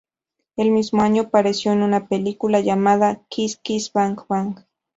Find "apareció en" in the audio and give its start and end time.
1.21-1.83